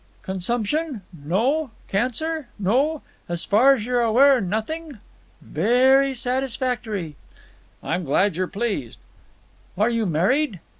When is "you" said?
3.85-3.93, 9.91-10.07